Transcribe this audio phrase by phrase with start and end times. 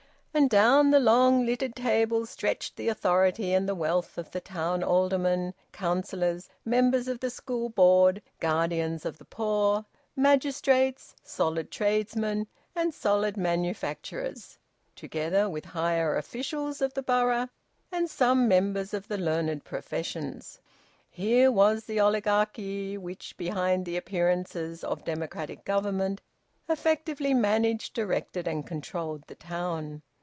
[0.33, 4.81] And down the long littered tables stretched the authority and the wealth of the town
[4.81, 9.83] aldermen, councillors, members of the school board, guardians of the poor,
[10.15, 14.57] magistrates, solid tradesmen, and solid manufacturers,
[14.95, 17.49] together with higher officials of the borough
[17.91, 20.61] and some members of the learned professions.
[21.09, 26.21] Here was the oligarchy which, behind the appearances of democratic government,
[26.69, 30.01] effectively managed, directed, and controlled the town.